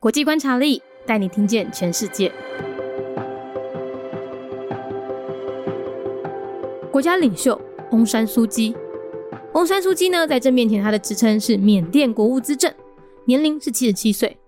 [0.00, 2.32] 国际观察力带你听见全世界。
[6.90, 7.60] 国家领袖
[7.92, 8.74] 翁山苏姬，
[9.52, 12.72] 翁山苏姬呢，在这面前，他的职称是缅甸国务资政，
[13.26, 14.38] 年龄是七十七岁。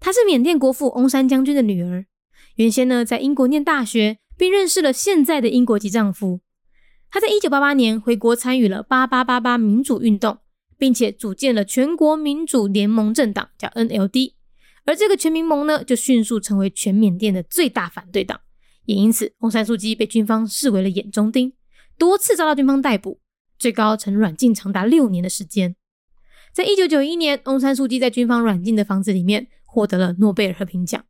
[0.00, 2.06] 她是缅甸国父翁山将军的女儿，
[2.54, 6.40] 原先呢在英国念大学，并认识了现在的英国籍丈夫。
[7.10, 10.38] 她在一九八八年回国参与了八八八八民主运动，
[10.78, 14.35] 并且组建了全国民主联盟政党，叫 NLD。
[14.86, 18.40] 而这个全民盟呢，就迅速成为全缅甸的最大反对党，
[18.86, 21.52] 也因此翁山苏姬被军方视为了眼中钉，
[21.98, 23.20] 多次遭到军方逮捕，
[23.58, 25.76] 最高曾软禁长达六年的时间。
[26.54, 29.48] 在一九九一年，翁山苏姬在军方软禁的房子里面。
[29.68, 31.04] 获得了诺贝尔和平奖。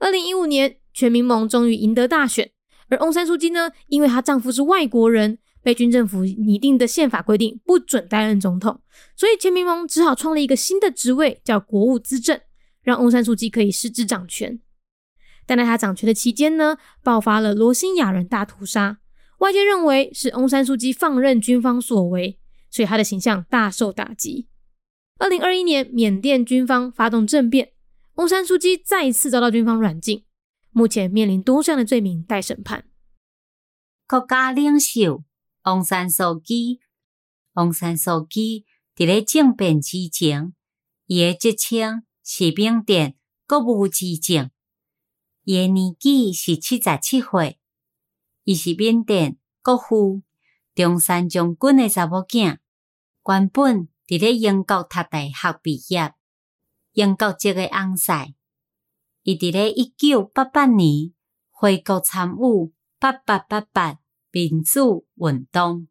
[0.00, 2.50] 二零一五年，全民盟终于赢得大选，
[2.88, 8.80] 而翁山苏姬呢，因为她丈夫是外国人，被军政府拟定的宪法规定不准担任总统，
[9.14, 12.40] 所以全民盟只好创立一个新的职位，叫国务资政，
[12.90, 14.60] 让翁山书记可以实质掌权。
[15.46, 18.98] 但在他掌权的期间呢，爆发了罗兴亚人大屠杀，
[19.38, 24.48] 外界认为是翁山书记放任军方所为，所以他的形象大受打击。
[25.18, 27.72] 二零二一年，缅甸军方发动政变，
[28.14, 30.24] 翁山书记再次遭到军方软禁，
[30.70, 32.86] 目前面临多项的罪名待审判。
[34.08, 35.22] 国家领袖
[35.64, 36.80] 翁山苏姬，
[37.52, 40.52] 翁山苏姬伫咧政变之前，
[41.06, 42.02] 伊诶职称
[42.32, 43.16] 是缅甸
[43.48, 44.52] 国务资政，
[45.42, 47.58] 伊诶年纪是七十七岁，
[48.44, 50.22] 伊是缅甸国父
[50.72, 52.58] 中山将军诶查某囝，
[53.26, 53.88] 原本。
[54.06, 56.14] 伫咧英国读大学毕业，
[56.92, 58.34] 英国籍嘅翁婿，
[59.24, 61.12] 伊伫咧一九八八年
[61.50, 63.98] 回国参与八八八八
[64.30, 65.88] 民主运动，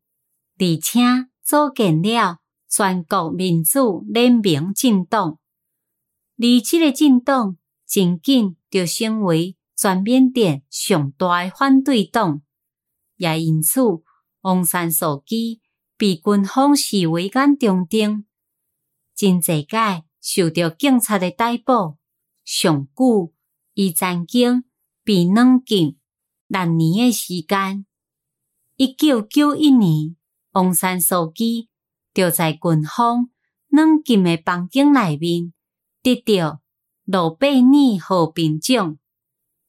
[0.57, 1.01] 而且
[1.43, 5.37] 组建了全国民主联盟政党。
[6.39, 12.41] 而即个政党真紧就成为全缅甸上大诶反对党，
[13.17, 13.81] 也因此，
[14.41, 15.61] 翁山素姬。
[15.97, 18.23] 被军方视为眼中钉，
[19.13, 21.97] 真济届受到警察的逮捕。
[22.45, 23.33] 上久，
[23.73, 24.63] 伊曾经
[25.03, 25.97] 被软禁
[26.47, 27.85] 六年的时间。
[28.77, 30.15] 一九九一年，
[30.53, 31.67] 翁山素姬
[32.13, 33.29] 就在军方
[33.67, 35.51] 软禁的房间内面，
[36.01, 36.61] 得到
[37.05, 38.97] 诺贝尔和平奖。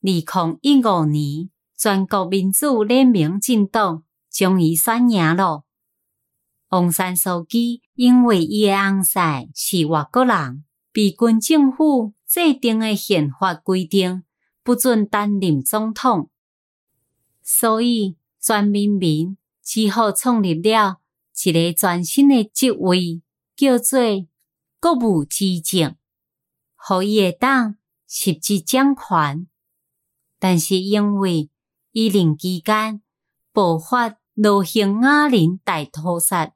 [0.02, 5.64] 二零一五年，全国民主联盟政党终于选赢了。
[6.70, 14.22] 王山书记因为伊诶翁婿是外国人，被军政府制定诶宪法规定
[14.62, 16.30] 不准担任总统，
[17.42, 21.00] 所以全民民只好创立了
[21.44, 23.20] 一个全新诶职位，
[23.56, 23.98] 叫做
[24.80, 25.97] 国务资政，
[26.82, 27.76] 互伊会当
[28.08, 29.46] 实际掌权。
[30.38, 31.50] 但是因为
[31.92, 33.02] 伊任期间
[33.52, 36.52] 爆发罗兴亚人大屠杀。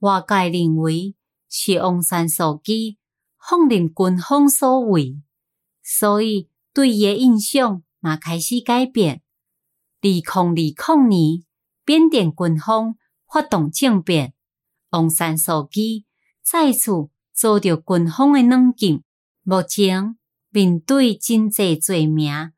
[0.00, 1.14] 外界认为
[1.48, 2.98] 是王山苏姬
[3.38, 5.22] 放任军方所为，
[5.82, 9.22] 所以对伊诶印象嘛开始改变。
[10.02, 11.44] 二零二零年，
[11.86, 12.96] 缅甸军方
[13.32, 14.34] 发动政变，
[14.90, 16.04] 王山苏姬
[16.42, 19.03] 再次遭到军方诶软禁，
[19.43, 20.17] 目前
[20.49, 22.51] 面对真济罪名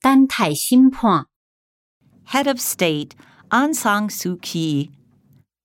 [0.00, 1.26] 等待审判。
[2.26, 3.10] Head of State
[3.50, 4.90] Aung San Suu Kyi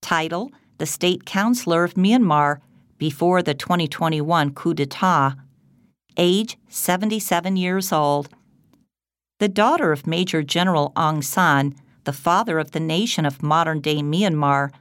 [0.01, 2.59] Title the state counselor of Myanmar
[2.97, 5.35] before the 2021 coup d'etat,
[6.17, 8.29] age 77 years old.
[9.39, 11.75] The daughter of Major General Aung San,
[12.05, 14.71] the father of the nation of modern day Myanmar,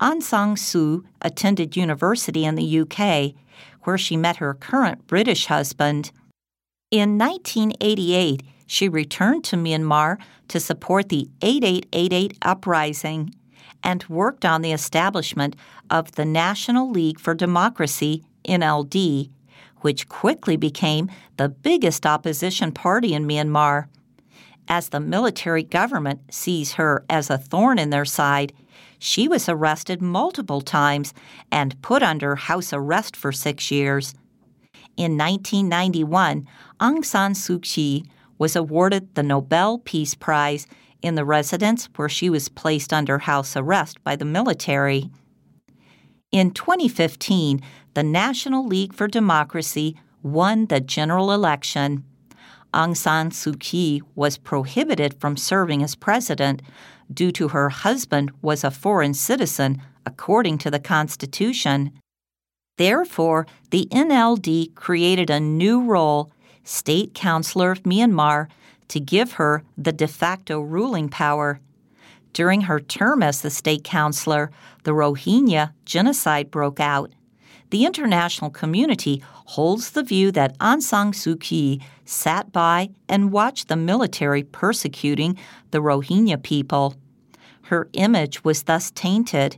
[0.00, 3.34] Aung San Suu attended university in the UK,
[3.83, 6.11] where she met her current British husband.
[6.91, 10.17] In 1988, she returned to Myanmar
[10.47, 13.33] to support the 8888 uprising
[13.83, 15.55] and worked on the establishment
[15.89, 19.29] of the National League for Democracy, NLD,
[19.77, 23.87] which quickly became the biggest opposition party in Myanmar.
[24.67, 28.53] As the military government sees her as a thorn in their side,
[28.99, 31.13] she was arrested multiple times
[31.51, 34.13] and put under house arrest for six years.
[34.97, 36.47] In 1991,
[36.79, 38.03] Aung San Suu Kyi
[38.37, 40.67] was awarded the Nobel Peace Prize
[41.01, 45.09] in the residence where she was placed under house arrest by the military.
[46.31, 47.61] In 2015,
[47.93, 52.03] the National League for Democracy won the general election.
[52.73, 56.61] Aung San Suu Kyi was prohibited from serving as president
[57.13, 61.91] due to her husband was a foreign citizen according to the constitution.
[62.77, 66.31] Therefore, the NLD created a new role,
[66.63, 68.47] State Counselor of Myanmar,
[68.87, 71.59] to give her the de facto ruling power.
[72.33, 74.51] During her term as the state counselor,
[74.83, 77.11] the Rohingya genocide broke out.
[77.69, 83.67] The international community holds the view that Aung San Suu Kyi sat by and watched
[83.67, 85.37] the military persecuting
[85.69, 86.95] the Rohingya people.
[87.63, 89.57] Her image was thus tainted.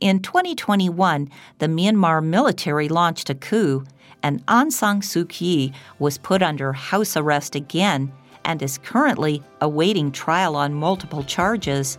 [0.00, 3.84] In 2021, the Myanmar military launched a coup,
[4.22, 8.12] and Aung San Suu Kyi was put under house arrest again
[8.44, 11.98] and is currently awaiting trial on multiple charges.